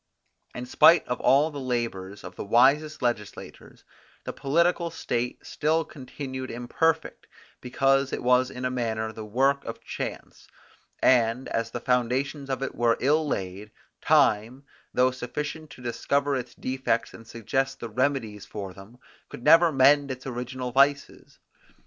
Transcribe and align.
In 0.55 0.65
spite 0.65 1.07
of 1.07 1.21
all 1.21 1.51
the 1.51 1.59
labours 1.59 2.23
of 2.23 2.35
the 2.35 2.43
wisest 2.43 3.03
legislators, 3.03 3.83
the 4.23 4.33
political 4.33 4.89
state 4.89 5.45
still 5.45 5.85
continued 5.85 6.49
imperfect, 6.49 7.27
because 7.61 8.11
it 8.11 8.23
was 8.23 8.49
in 8.49 8.65
a 8.65 8.71
manner 8.71 9.11
the 9.11 9.23
work 9.23 9.63
of 9.63 9.79
chance; 9.83 10.47
and, 11.03 11.47
as 11.49 11.69
the 11.69 11.79
foundations 11.79 12.49
of 12.49 12.63
it 12.63 12.73
were 12.73 12.97
ill 12.99 13.27
laid, 13.27 13.69
time, 14.01 14.63
though 14.91 15.11
sufficient 15.11 15.69
to 15.69 15.83
discover 15.83 16.35
its 16.35 16.55
defects 16.55 17.13
and 17.13 17.27
suggest 17.27 17.79
the 17.79 17.87
remedies 17.87 18.43
for 18.43 18.73
them, 18.73 18.97
could 19.29 19.43
never 19.43 19.71
mend 19.71 20.09
its 20.09 20.25
original 20.25 20.71
vices. 20.71 21.37